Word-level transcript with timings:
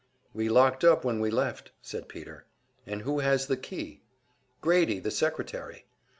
"We 0.33 0.49
locked 0.49 0.83
up 0.83 1.05
when 1.05 1.19
we 1.19 1.29
left," 1.29 1.73
said 1.79 2.09
Peter. 2.09 2.45
"And 2.87 3.03
who 3.03 3.19
has 3.19 3.45
the 3.45 3.55
key?" 3.55 4.01
"Grady, 4.59 4.97
the 4.97 5.11
secretary." 5.11 5.85